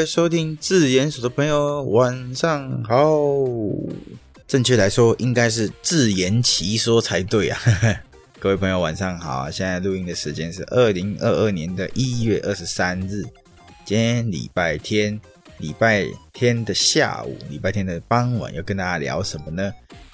[0.00, 3.04] 位收听自研所的朋友，晚上好。
[4.48, 7.60] 正确来说，应该是自言其说才对啊。
[8.40, 9.50] 各位朋友，晚上好。
[9.50, 13.22] 现在录音的时间是二零二二年的一月二十三日，
[13.84, 15.20] 今天礼拜天，
[15.58, 19.70] 礼拜天的下午，礼拜天的傍晚，要跟大家聊什么呢？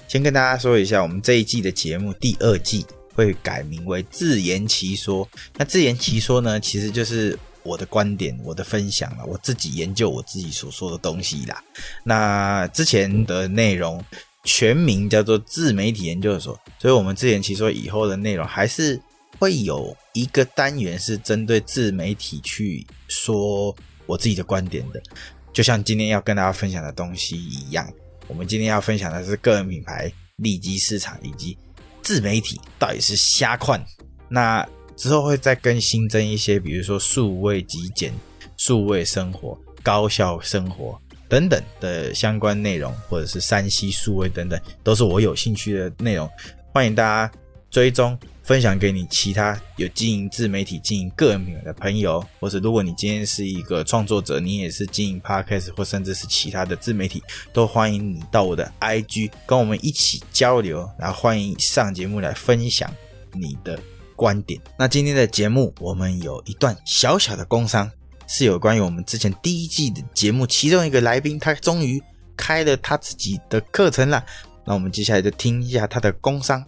[0.09, 5.25] 先跟大家说一下，我们这一季的节目第二季会改名为自言其说。
[5.55, 7.39] 那自言其说呢，其实就是。
[7.67, 11.61] 我的观点，我的分享了，我自己研究我自己所说的东西啦。
[12.05, 14.01] 那之前的内容
[14.45, 18.97] 全名叫做自媒体研究所，所以我们之前其实说以后的内容还是
[19.37, 25.03] 会有一个单元是针对自媒体去说我自己的观点的，
[25.51, 27.85] 就像今天要跟大家分享的东西一样。
[28.29, 31.57] 我们今天要分享的是个人品牌、利基市场以及
[32.01, 33.85] 自媒体到底是瞎款
[34.29, 34.65] 那。
[34.97, 38.11] 之后会再更新增一些，比如说数位极简、
[38.57, 46.27] 数位生活、高效生活等等的相关内容，或者是 3C 数位等等，都是我有兴趣的内容。
[46.73, 47.31] 欢迎大家
[47.69, 57.21] 追踪、分享给你其他有经营自媒体、经营个人品牌的朋友，或者如果你今天是一个创作者，你也是经营 Podcast 或甚至是其他的自媒体，
[57.53, 62.91] 都欢迎你到我的 IG 跟我们一起交流，然后欢迎上节目来分享
[63.33, 63.79] 你的。
[64.17, 64.59] 观点。
[64.77, 67.89] 那今天的节目，我们有一段小小的工商，
[68.27, 72.03] 是有关于我们之前第一季的节目，其中一个来宾，他终于
[72.35, 74.21] 开了他自己的课程了。
[74.65, 76.65] 那我们接下来就听一下他的工商。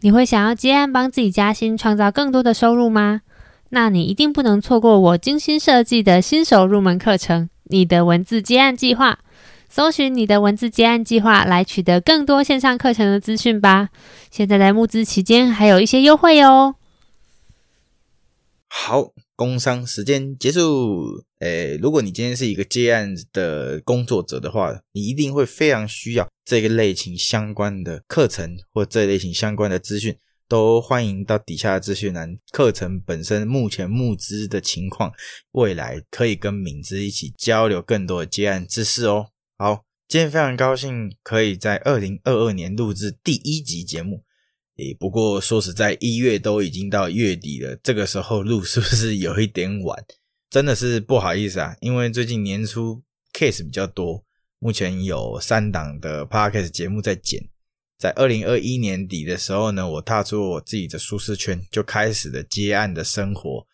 [0.00, 3.22] 你会想要接案帮自己加薪，创造更多的收入吗？
[3.70, 9.20] 那你一定不能错过我精心设计的新手入门课程——你的文字接案计划。
[9.70, 13.90] 搜寻你的文字接案计划，来取得更多线上课程的资讯吧。
[14.28, 16.74] 现在在募资期间，还有一些优惠哦。
[18.66, 21.24] 好，工商时间结束。
[21.38, 30.16] 诶，如果你今天是一个接案的工作者的话，你一定会非常需要这个类型相关的课程或这类型相关的资讯，
[30.48, 32.36] 都欢迎到底下的资讯栏。
[32.50, 35.12] 课程本身目前募资的情况，
[35.52, 39.28] 未来可以跟敏之一起交流更多的接案知识哦。
[39.62, 44.24] 好，今天非常高兴可以在二零二二年录制第一集节目。
[44.78, 50.02] 诶，不过说实在，一月都已经到月底了，这个时候录是不是有一点晚？
[50.48, 53.02] 真的是不好意思啊，因为最近年初
[53.34, 54.24] case 比较多，
[54.60, 57.46] 目前有三档的 podcast 节目在剪。
[57.98, 63.66] 在二零二一年底的时候呢，我踏出我自己的舒适圈，就开始了接案的生活。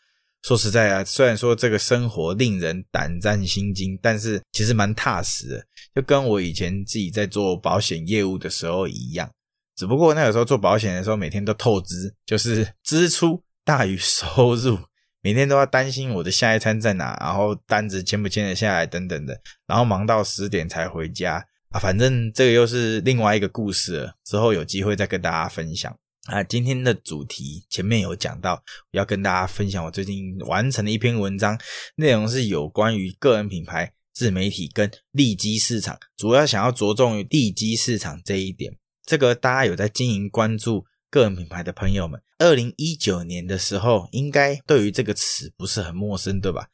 [0.42, 9.28] 说实在啊，虽然说这个生活令人胆战心惊，但是其实蛮踏实的，就跟我以前自己在做保险业务的时候一样。
[9.74, 14.78] 只不过那个时候做保险的时候，每天都透支，就是支出大于收入，
[15.20, 21.80] 每天都要担心我的下一餐在哪，然后单子签不签得下来等等的，然后忙到十点才回家啊。
[21.80, 25.94] 反正这个又是另外一个故事了，之后有机会再跟大家分享。
[26.26, 28.60] 啊，今天的主题前面有讲到，
[28.90, 31.56] 要跟大家分享我最近完成的一篇文章，
[31.94, 38.76] 内容是有关于个人品牌、自媒体跟利基市场，主要想要着重于利基市场这一点。
[39.04, 46.66] 这个大家有在经营关注个人品牌的朋友们，二零一九年的时候，应该对于这个词不是很陌生，对吧？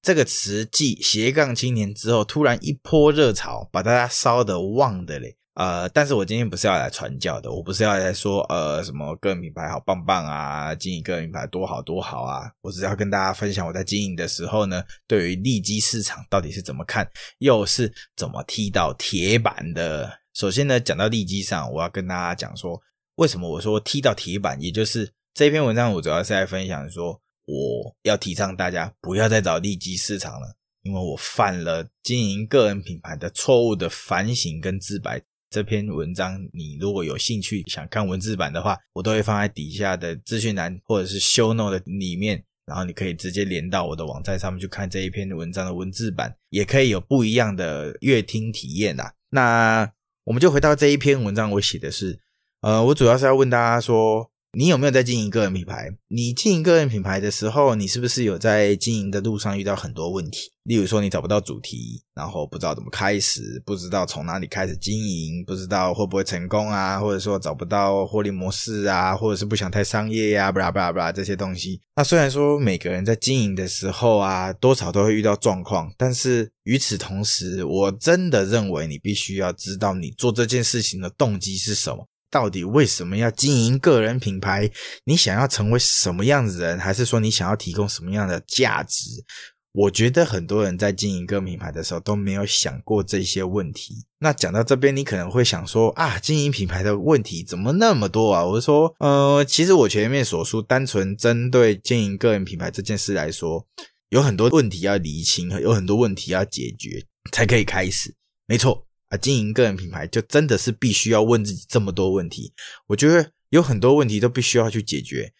[0.00, 5.36] 这个词继斜杠青年之后，突然一波热潮，把大家烧得旺的嘞。
[5.60, 17.06] 呃，但是我今天不是要来传教的，我不是要来说呃什么个人品牌好棒棒啊，经营个人品牌多好多好啊，我只要跟大家分享我在经营的时候呢，对于利基市场到底是怎么看，
[17.40, 20.10] 又是怎么踢到铁板的。
[20.32, 22.80] 首先呢，讲到利基上，我要跟大家讲说，
[23.16, 35.20] 为什么我说踢到铁板，也就是这篇文章我主要是在分享说，我要提倡大家不要再找利基市场了，因为我犯了经营个人品牌的错误的反省跟自白。
[35.50, 49.12] 这篇文章，你如果有兴趣想看文字版的话，我都会放在底下的资讯栏或者是 show note 的里面，然后你可以直接连到我的网站上面去看这一篇文章的文字版，也可以有不一样的阅听体验啦。
[49.30, 49.90] 那
[50.22, 52.20] 我们就回到这一篇文章，我写的是，
[52.60, 55.88] 呃，我主要是要问大家说，你有没有在经营个人品牌？
[56.08, 60.50] 你经营个人品牌的时候，你是不是有在经营的路上遇到很多问题？
[60.64, 71.80] 例如说，你找不到主题，然后不知道怎么开始，不知道从哪里开始经营，不知道会不会成功啊，或者说找不到获利模式啊，或者是不想太商业呀，巴拉巴拉巴拉这些东西。
[71.94, 82.08] 那虽然说每个人在经营的时候啊，多少都会遇到状况，但是与此同时，我真的认为你必须要知道你做这件事情的动机是什么。
[82.30, 84.70] 到底为什么要经营个人品牌？
[85.04, 89.24] 你想要成为什么样子的人，还是说你想要提供什么样的价值？
[89.72, 94.04] 我觉得很多人在经营个人品牌的时候都没有想过这些问题。
[94.18, 98.44] 那讲到这边，你可能会想说啊，经营品牌的问题怎么那么多啊？
[98.44, 103.64] 我就说，呃，其实我前面所述，单纯针对经营个人品牌这件事来说，
[104.08, 108.12] 有很多问题要厘清，有很多问题要解决，才可以开始。
[108.46, 112.52] 没错啊，经营个人品牌就真的是必须要问自己这么多问题。
[112.86, 115.32] 我觉得有很多问题都必须要去解决。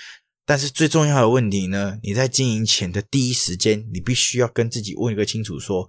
[0.45, 1.99] 但是最重要的问题呢？
[2.03, 5.89] 你在经营前的第一时间，你必须要跟自己问一个清楚说，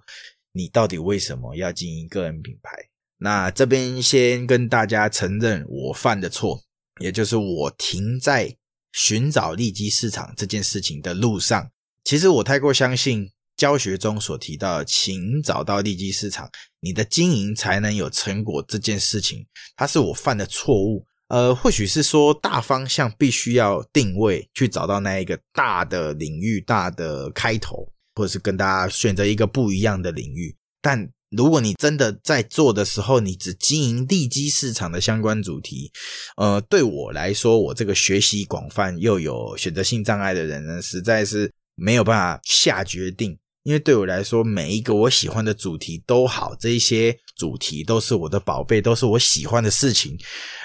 [0.52, 2.70] 你到底为什么要经营个人品牌？
[3.18, 6.62] 那这边先跟大家承认我犯的错，
[7.00, 8.56] 也就是我停在
[8.92, 11.68] 寻找利基市场这件事情的路上。
[12.04, 13.32] 其实我太过相信
[13.62, 16.50] 教学中所提到的，请找到利基市场，
[16.80, 21.06] 你的经营才能有成果这件事情，它是我犯的错误。
[21.28, 30.56] 呃，或许是说大方向必须要定位，去找到那一个大的领域、大的开头，或者是跟大家选择一个不一样的领域。
[30.80, 35.92] 但如果你真的在做的时候，你只经营利基市场的相关主题，
[36.36, 43.38] 呃，对我来说，我这个学习广泛又有选择性障碍的人呢，实在是没有办法下决定。
[43.64, 50.18] 因为对我来说，每一个我喜欢的主题都好，这一些主题都是我的宝贝，都是我喜欢的事情。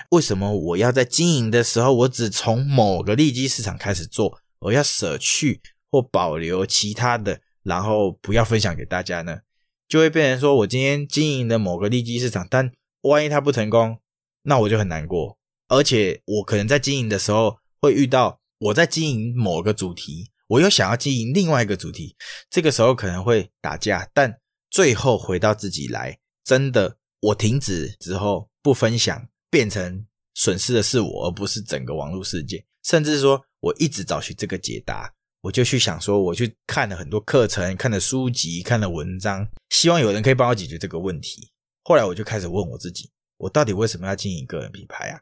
[0.10, 5.62] 为什么我要在经营的时候，我只从某个利基市场开始做，我要舍去
[5.92, 9.40] 或保留其他的，然后不要分享给大家呢？
[9.88, 12.72] 就会变成说我今天经营的某个利基市场，但
[13.02, 14.00] 万一它不成功，
[14.44, 15.38] 那我就很难过。
[15.68, 20.32] 而且我可能在经营的时候会遇到我在经营某个主题。
[20.48, 22.16] 我又想要经营另外一个主题，
[22.50, 24.40] 这个时候可能会打架，但
[24.70, 32.66] 最后回到自己来，真的，我停止之后不分享，变成损失的是我，而不是整个网络世界。
[32.84, 41.52] 甚至说，我一直找寻这个解答，我就去想说，我去看了很多课程，看了书籍，看了文章，希望有人可以帮我解决这个问题。
[41.84, 45.20] 后来我就开始问我自己，我到底为什么要经营个人品牌啊？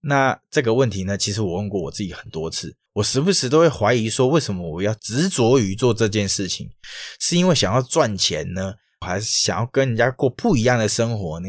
[0.00, 2.74] 那这个问题呢，其实我问过我自己很多次。
[2.94, 6.68] 我时不时都会怀疑说，为什么我要执着于做这件事情？
[7.20, 11.48] 是因为想要赚钱呢，还是想要跟人家过不一样的生活呢？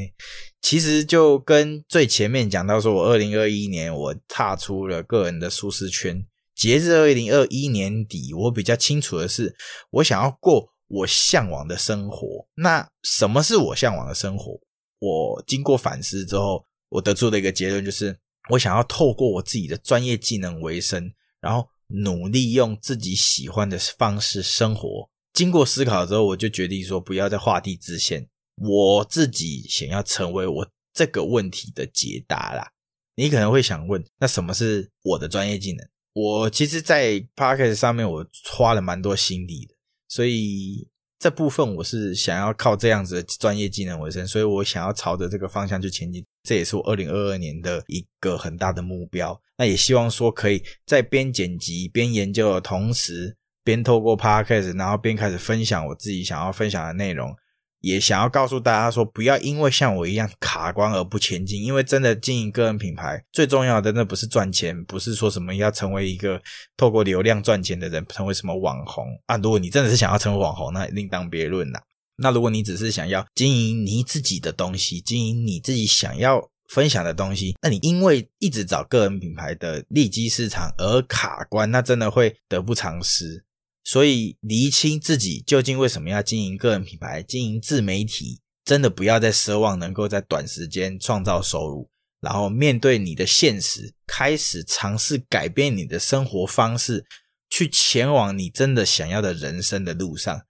[0.62, 6.24] 其实就跟最前面讲到说，我二零二一年我踏出了个人的舒适圈，
[6.56, 9.56] 截至二零二一年底，我比较清楚的是，
[9.90, 12.48] 我想要过我向往的生活。
[12.56, 14.60] 那什么是我向往的生活？
[15.00, 18.16] 我经过反思之后，我得出的一个结论就是，
[18.50, 21.12] 我想要透过我自己的专业技能为生。
[21.42, 25.10] 然后努力用自己喜欢的方式生活。
[25.32, 28.28] 经过思考之后，我就决定说，不要再画地自限。
[28.58, 32.70] 我自己想要成为我这个问题的解答啦。
[33.16, 35.88] 你可能会想问，那什么是我的专业技能？
[36.12, 39.76] 我其实，在 Podcast 上面我花了蛮多心力的，
[40.10, 46.26] 所以这部分我是想要靠这样子的专业技能为生，所以我想要朝着这个方向去前进。
[46.44, 49.40] 这也是我二零二二年的一个很大的目标。
[49.58, 57.36] 那也希望说，可以在边剪辑边研究的同时，边透过 Podcast，然后边开始分享我自己想要分享的内容。
[57.82, 61.64] 也想要告诉大家说，不要因为像我一样卡关而不前进。
[61.64, 66.42] 因为真的经营个人品牌，最重要的那不是赚钱，不是说什么要成为一个
[66.76, 69.38] 透过流量赚钱的人，成为什么网红啊。
[69.38, 71.82] 如果你真的是想要成为网红，那另当别论啦。
[72.22, 83.44] 那如果你只是想要经营你自己的东西，经营你自己想要分享的东西，那你因为一直找个人品牌的利基市场而卡关，那真的会得不偿失。
[83.84, 91.90] 所以厘清自己究竟为什么要经营个人品牌、经营自媒体，真的不要再奢望能够在短时间创造收入，
[92.22, 97.04] 然后面对你的现实，开始尝试改变你的生活方式，
[97.50, 100.42] 去前往你真的想要的人生的路上。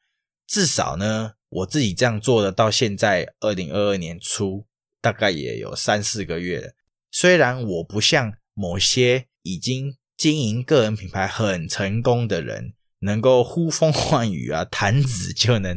[0.50, 1.32] 至少呢。
[1.52, 4.68] 我自己这样做的，到现在二零二二年初，
[5.02, 6.74] 大概也有三四个月了。
[7.10, 15.76] 虽然我不像某些已经经营个人品牌很成功的人，能够呼风唤雨啊，弹指就能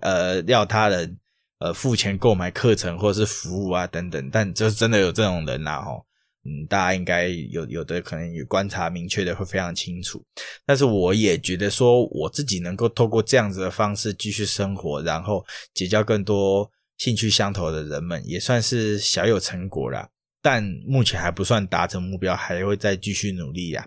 [0.00, 1.18] 呃要他人
[1.58, 6.06] 呃付钱购买课程或是服务啊等等，但就真的有这种人啦吼。
[6.44, 10.22] 嗯，大家应该有有的可能有观察明确的会非常清楚，
[10.66, 20.08] 但是我也觉得说我自己能够透过这样子的方式继续生活，然后结交更多兴趣相投的人们，也算是小有成果了。
[20.42, 23.86] 但目前还不算达成目标，还会再继续努力呀。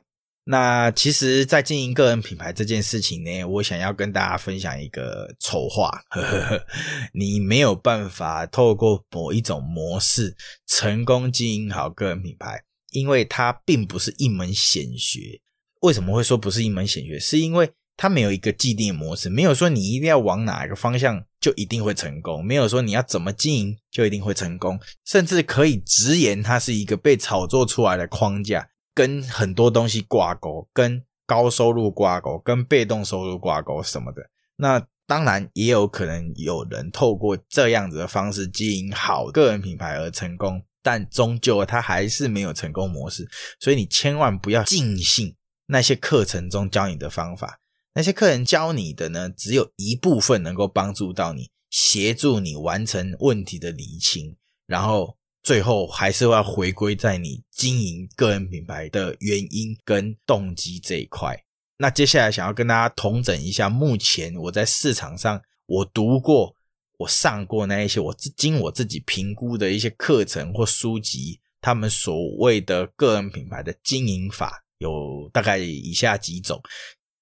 [0.49, 6.65] 那其实，在经营个人品牌这件事情呢，我想要跟大家分享一个丑话：呵呵呵，
[7.13, 15.41] 你没有办法透过某一种模式成功经营好个人品牌，因为它并不是一门显学。
[15.81, 17.19] 为什么会说不是一门显学？
[17.19, 34.23] 是因为它没有一个既定模式，没有说你一定要往哪一个方向就一定会成功，没有说你要怎么经营就一定会成功，甚至可以直言它是一个被炒作出来的框架，跟很多东西挂钩，跟高收入挂钩，跟被动收入挂钩什么的。
[34.55, 43.27] 那当然也有可能有人透过这样子的方式经营好个人品牌而成功，但终究他还是没有成功模式，
[43.59, 45.35] 所以你千万不要尽信
[45.67, 47.59] 那些课程中教你的方法。
[47.93, 54.35] 那些客人教你的呢，只有一部分能够帮助到你，协助你完成问题的厘清，
[54.65, 61.41] 然后最后还是要回归在你经营个人品牌的原因跟动机这一块。
[61.77, 66.53] 那接下来想要跟大家同整一下，目前我在市场上我读过、
[66.97, 76.61] 我上过那一些我经我自己评估的一些课程或书籍，他们所谓的个人品牌的经营法有大概以下几种。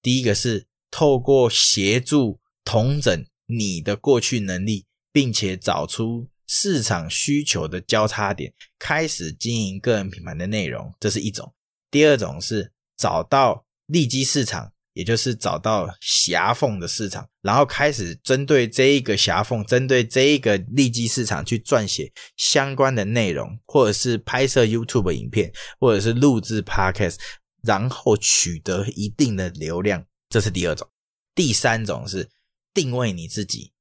[0.02, 11.52] 第一个是透过协助同整你的过去能力，并且找出市场需求的交叉点，开始经营个人品牌的内容，这是一种。
[11.90, 27.16] 第二种是找到利基市场，也就是找到狭缝的市场，然后开始针对这一个狭缝，针对这一个利基市场去撰写相关的内容，或者是拍摄 YouTube 影片，或者是录制 Podcast。
[27.62, 30.88] 然后取得一定的流量，这是第二种。
[31.34, 32.30] 第三种是
[32.72, 33.72] 定位你自己，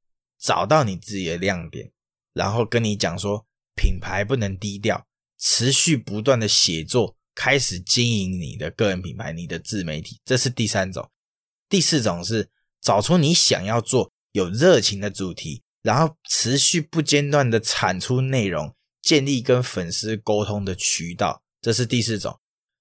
[0.41, 1.91] 找到你自己的亮点，
[2.35, 3.43] 然后跟你讲说，
[3.75, 5.07] 品牌不能低调，
[5.39, 11.09] 持续不断的写作，开始经营你的个人品牌，你的自媒体，这是第三种。
[11.67, 12.49] 第四种是
[12.81, 22.37] 找出你想要做有热情的主题，然后持续不间断的产出内容，建立跟粉丝沟通的渠道，这是第四种。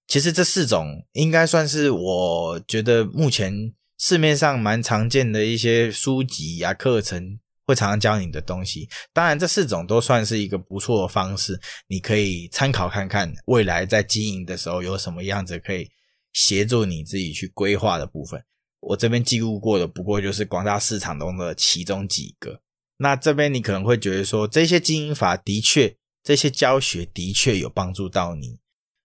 [0.06, 8.88] 其实这四种应该算是我觉得目前市面上蛮常见的一些书籍呀、课程会常常教你的东西。
[9.12, 15.90] 当然，这四种都算是一个不错的方式，你可以参考看看，未来在经营的时候有什么样子可以
[16.33, 18.42] 协助你自己去规划的部分。
[18.80, 22.61] 我这边记录过的不过就是广大市场中的其中几个。
[22.99, 28.59] 那这边你可能会觉得说，这些经营法的确，这些教学的确有帮助到你。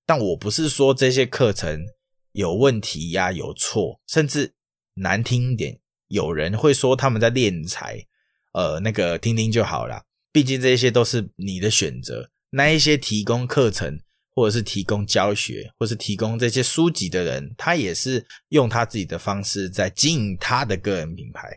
[0.06, 1.86] 但我不是说这些课程
[2.34, 4.54] 有问题呀、有错，甚至
[4.96, 8.06] 难听一点，有人会说他们在敛财，
[8.53, 10.03] 呃，那个听听就好啦。
[10.32, 12.29] 毕竟这些都是你的选择。
[12.51, 14.00] 那一些提供课程
[14.36, 21.50] 或者是提供教学，或是提供这些书籍的人，他也是用他自己的方式在经营他的个人品牌。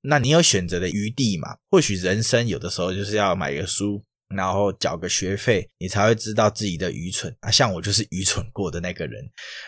[0.00, 1.56] 那你有选择的余地嘛？
[1.70, 4.04] 或许人生有的时候就是要买个书。
[4.34, 7.50] 然后缴个学费，你才会知道自己的愚蠢啊！
[7.50, 9.22] 像我就是愚蠢过的那个人。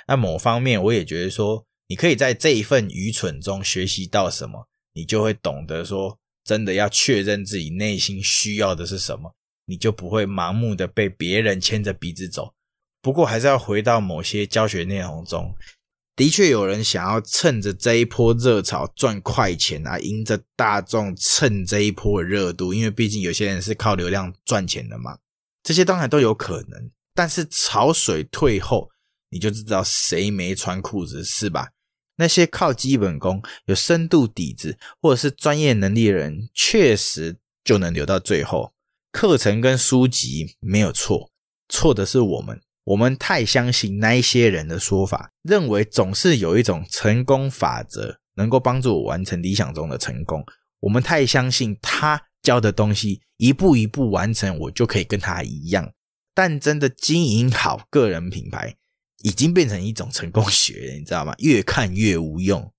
[0.09, 9.34] 那某方面，我也觉得说，你可以在这一份愚蠢中学习到什么，你就会懂得说，真的要确认自己内心需要的是什么，
[9.66, 12.52] 你就不会盲目的被别人牵着鼻子走。
[13.00, 15.54] 不过，还是要回到某些教学内容中。
[16.16, 25.18] 的确有人想要趁着这一波热潮赚快钱啊，迎着大众蹭这一波热度，因为毕竟有些人是靠流量赚钱的嘛，
[25.64, 26.90] 这些当然都有可能。
[27.14, 28.88] 但是潮水退后，
[29.28, 31.68] 你就知道谁没穿裤子是吧？
[32.16, 38.73] 那些靠基本功、有深度底子或者是专业能力的人，确实就能留到最后。
[39.11, 41.30] 课程跟书籍没有错，
[41.68, 42.61] 错的是我们。
[42.85, 50.44] 我们太相信那一些人的说法，认为总是有一种成功法则能够帮助我完成理想中的成功。
[50.80, 55.90] 我们太相信他教的东西，一步一步完成，我就可以跟他一样。
[56.35, 58.76] 但真的经营好个人品牌，
[59.25, 61.35] 已经变成一种成功学了，你知道吗？
[61.40, 62.73] 越看越无用。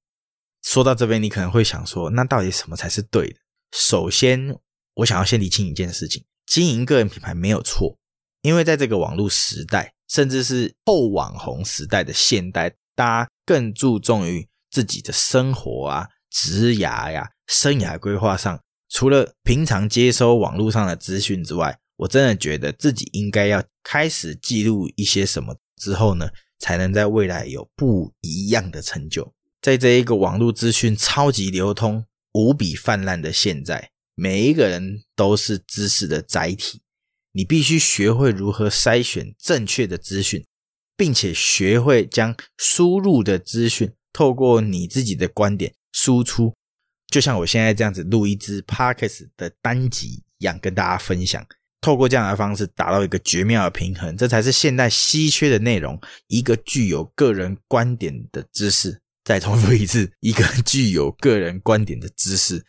[0.62, 3.36] 说到这边，你可能会想说，那到底什么才是对的？
[3.72, 4.56] 首先，
[4.94, 7.98] 我想要先理清一件事情：经营个人品牌没有错，
[8.44, 9.92] 因为在这个网络时代。
[10.08, 18.62] 甚至是后网红时代的现代，大家更注重于自己的生活啊、职涯呀、生涯规划上。
[18.88, 26.29] 除了平常接收网络上的资讯之外，我真的觉得自己应该要开始记录一些什么之后呢，
[26.60, 29.34] 才能在未来有不一样的成就。
[29.62, 36.82] 在这一个网络资讯超级流通、无比泛滥的现在，每一个人都是知识的载体。
[37.32, 40.46] 你必须学会如何筛选正确的资讯，
[40.96, 46.53] 并且学会将输入的资讯透过你自己的观点输出，
[47.08, 51.46] 就像我现在这样子录一支 Podcast 的单集一样，跟大家分享。
[51.86, 55.96] 透过这样的方式达到一个绝妙的平衡，这才是现代稀缺的内容。
[56.25, 62.60] 一个具有个人观点的知识，再重复一次，一个具有个人观点的知识，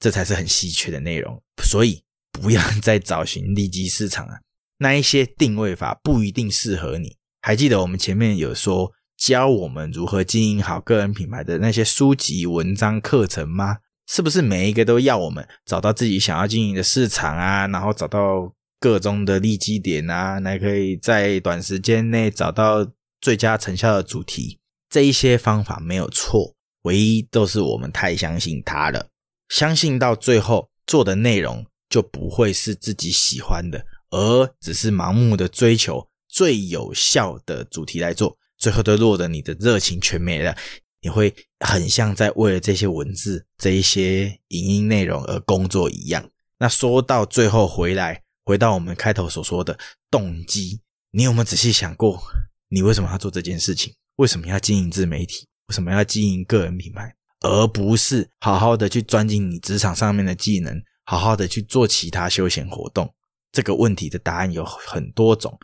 [0.00, 1.40] 这才是很稀缺的内容。
[1.62, 4.34] 所以不要再找寻利基市场啊，
[4.78, 7.16] 那一些定位法不一定适合你。
[7.42, 13.76] 还记得我们前面有说教我们如何经营好个人品牌的那些书籍、文章、课程吗？
[14.08, 22.86] 是不是每一个都要我们找到自己想要经营的市场啊，然后找到个中的利基点啊，来可以在短时间内找到
[23.20, 24.58] 最佳成效的主题？
[24.88, 29.08] 这一些方法没有错，唯一都是我们太相信它了，
[29.48, 40.56] 相信到最后做的内容就不会是自己喜欢的，而只是盲目的追求最有效的主题来做，最后都落得你的热情全没了，
[41.00, 46.30] 你会很像在为了这些文字、这一些影音内容而工作一样。
[46.58, 49.76] 那说到最后回来，回到我们开头所说的
[50.08, 52.22] 动机，你有没有仔细想过，
[52.68, 53.92] 你为什么要做这件事情？
[54.14, 55.48] 为什么要经营自媒体？
[55.66, 57.12] 为什么要经营个人品牌？
[57.40, 63.12] 而不是好好的去钻进你职场上面的技能，好好的去做其他休闲活动？
[63.50, 65.58] 这个问题的答案有很多种。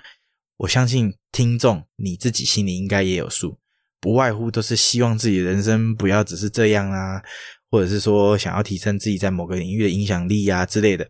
[0.57, 3.57] 我相信听众你自己心里应该也有数，
[4.01, 7.23] 不外乎都是希望自己人生不要只是这样啊，
[7.71, 11.09] 或者是说想要提升自己在某个领域的影响力啊之类的。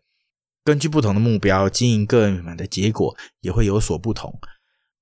[0.65, 4.39] 根据不同的目标，经营个人品牌的结果也会有所不同。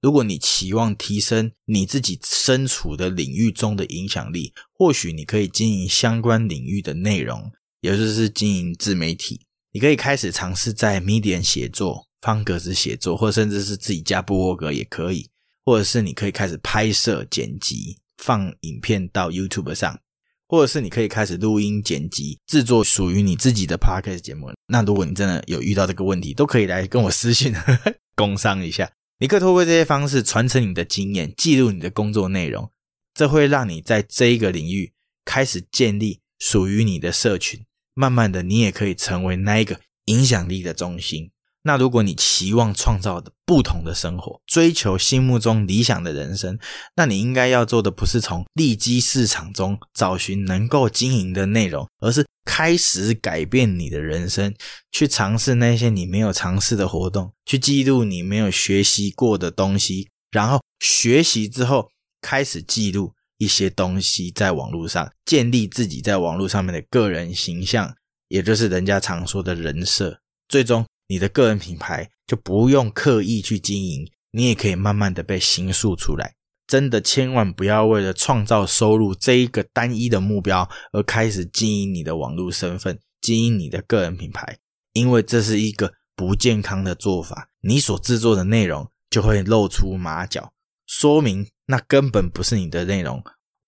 [0.01, 7.53] 如果你期望提升你自己身处的领域中的影响力，或许你可以经营相关领域的内容，
[7.83, 9.43] 也就是经营自媒体。
[9.73, 15.29] 你可以开始尝试在 Medium 写作、方格子写作，或甚至是自己家部落格也可以。
[15.63, 20.01] 或者是你可以开始拍摄、剪辑、放影片到 YouTube 上，
[20.49, 24.51] 或者是你可以开始录音、剪辑、制作属于你自己的 Podcast 节目。
[24.71, 28.91] 那如果你真的有遇到这个问题，都可以来跟我私信，呵呵，工商一下。
[29.19, 32.71] 你可以透过这些方式传承你的经验，记录你的工作内容，
[33.13, 34.93] 这会让你在这一个领域
[35.25, 37.65] 开始建立属于你的社群。
[37.95, 41.31] 慢慢的，你也可以成为那一个影响力的中心。
[41.63, 46.59] 那如果你期望创造的不同的生活，追求心目中理想的人生，
[46.97, 54.55] 那你应该要做的不是从利基市场中找寻能够经营的内容，而是开始改变你的人生，
[54.91, 61.91] 去尝试那些你没有尝试的活动，去记录你没有学习过的东西，然后学习之后
[62.23, 67.95] 开始记录一些东西在网络上，建立自己在网络上面的个人形象，
[68.29, 70.87] 也就是人家常说的人设，最终。
[71.11, 76.35] 你的个人品牌就不用刻意去经营，你也可以慢慢的被形塑出来。
[76.69, 84.57] 真的千万不要为了创造收入这一个单一的目标而开始经营你的网络身份，经营你的个人品牌，
[84.93, 87.49] 因为这是一个不健康的做法。
[87.63, 90.53] 你所制作的内容就会露出马脚，
[90.87, 93.21] 说明那根本不是你的内容。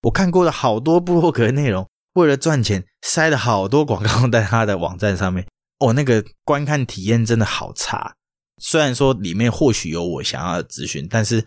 [0.02, 5.44] 我看过了好多部落格内容，为了赚钱塞了好多广告在他的网站上面。
[5.82, 8.14] 哦，那个观看体验真的好差。
[8.58, 11.44] 虽然说里面或许有我想要的资讯，但是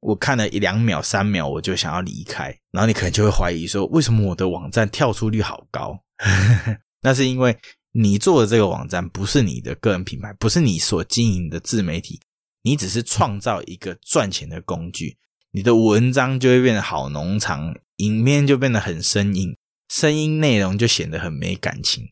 [0.00, 2.46] 我看了一两秒、三秒，我就想要离开。
[2.72, 5.96] 然后你可能就会怀疑说，为什么我的网站跳出率好高？
[7.02, 7.56] 那是因为
[7.92, 12.18] 你做的这个网站不是你的个人品牌，不是你所经营的自媒体，
[12.62, 15.16] 你只是创造一个赚钱的工具。
[15.52, 19.56] 你的文章就会变得好农场，影片就变得很生硬，
[19.88, 22.08] 声音内容就显得很没感情。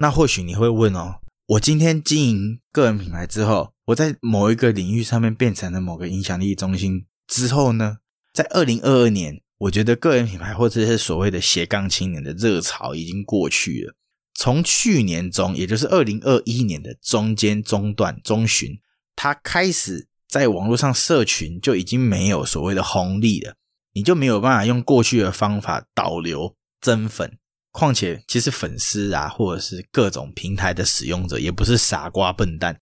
[0.00, 7.96] 那或许你会问哦，我今天经营个人品牌之后，我在某一个领域上面变成了某个影响力中心之后呢，
[8.32, 13.94] 在二零二二年，我觉得个人品牌或者是所谓的斜杠青年的热潮已经过去了。
[14.34, 18.78] 从去年中，也就是二零二一年的中间中段中旬，
[19.16, 23.56] 它开始在网络上社群就已经没有所谓的红利了，
[23.94, 27.36] 你就没有办法用过去的方法导流增粉。
[27.70, 32.78] 况且，其实粉丝啊，或者是各种平台的使用者，也不是傻瓜笨蛋，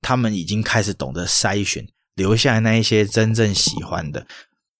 [0.00, 4.26] 他们已经开始懂得筛选，留下那一些真正喜欢的，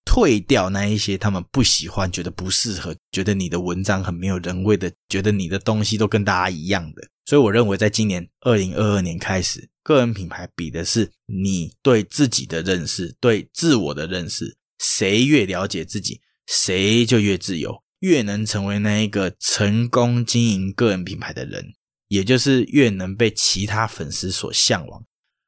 [0.04, 7.02] 退掉那一些他们不喜欢、觉得不适合、觉得你的文章很没有人味的、觉得你的东西都跟大家一样的。
[7.26, 17.82] 所以，我认为在今年二零二二年开始，个人品牌比的是你对自己的认识，对自我的认识，谁越了解自己，谁就越自由。
[18.00, 21.74] 越能成为那一个成功经营个人品牌的人，
[22.08, 25.04] 也就是越能被其他粉丝所向往，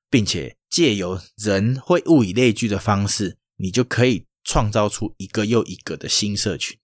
[0.08, 6.78] 并且借由人会物以类聚的方式，你就可以创造出一个又一个的新社群。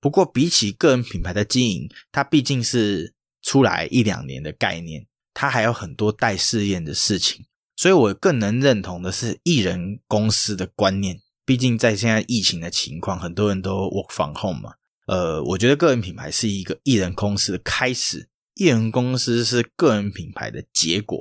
[0.00, 7.44] 不过，比起个人品牌的经营，它毕竟是出来一两年的概念，它还有很多待试验的事情。
[7.74, 11.20] 所以我更能认同的是艺人公司的观念。
[11.44, 14.74] 毕竟在现在疫情的情况，很多人都 work from home 嘛。
[15.08, 21.18] 呃，我觉得个人品牌是一个艺人公司的开始，艺人公司是个人品牌的结果。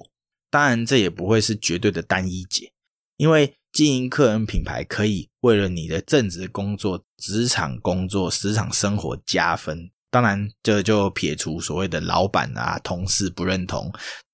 [0.50, 2.70] 当然，这也不会是绝对的单一解，
[3.16, 9.90] 因为经营个人品牌可以为了你的正职工作、职场工作、职场生活加分。
[10.12, 13.90] 当然，这就撇除所谓的老板啊、同事不认同，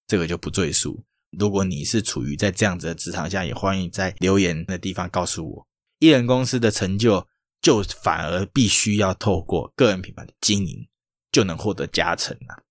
[0.08, 1.04] 这个就不赘述。
[1.38, 5.68] 如果你是处于在这样子的职场下，也欢迎在留言的地方告诉我，
[6.00, 7.28] 艺人公司的成就
[7.63, 10.88] 就反而必须要透过个人品牌的经营，
[11.32, 12.62] 就能获得加成啊。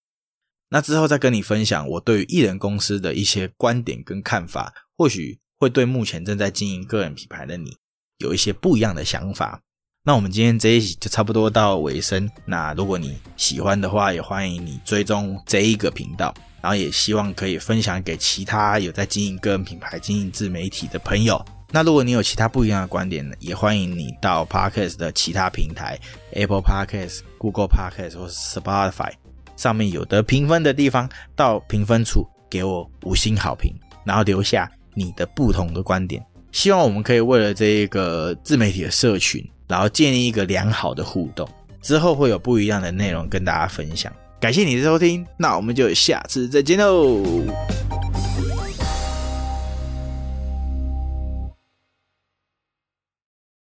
[0.68, 7.76] 那之后再跟你分享我对于艺人公司的一些观点跟看法，或许会对目前正在经营个人品牌的你
[8.18, 9.60] 有一些不一样的想法。
[10.04, 12.30] 那我们今天这一集就差不多到尾声。
[12.44, 16.34] 那如果你喜欢的话，也欢迎你追踪这一个频道。
[16.60, 21.44] 然后也希望可以分享给其他有在经营个人品牌、经营自媒体的朋友。
[21.74, 25.98] 那如果你有其他不一样的观点呢，也欢迎你到 Podcast 的其他平台
[26.32, 29.12] ，Apple Podcast、Google Podcast 或 Spotify
[29.56, 36.22] 上面有得评分的地方，到评分处给我五星好评，然后留下你的不同的观点。
[36.52, 41.48] 希望我们可以为了这一个自媒体的社群，然后建立一个良好的互动。
[41.80, 44.12] 之后会有不一样的内容跟大家分享。
[44.38, 47.22] 感谢你的收听，那我们就下次再见喽。